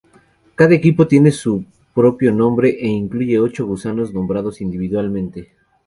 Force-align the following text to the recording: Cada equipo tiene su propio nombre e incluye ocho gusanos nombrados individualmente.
Cada 0.55 0.73
equipo 0.73 1.05
tiene 1.05 1.29
su 1.29 1.63
propio 1.93 2.31
nombre 2.33 2.69
e 2.71 2.87
incluye 2.87 3.37
ocho 3.37 3.67
gusanos 3.67 4.11
nombrados 4.15 4.59
individualmente. 4.59 5.51